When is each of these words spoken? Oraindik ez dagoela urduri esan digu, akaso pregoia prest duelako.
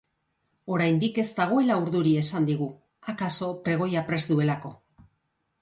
Oraindik 0.77 1.19
ez 1.23 1.25
dagoela 1.41 1.77
urduri 1.83 2.15
esan 2.21 2.49
digu, 2.49 2.71
akaso 3.15 3.53
pregoia 3.69 4.07
prest 4.11 4.33
duelako. 4.37 4.77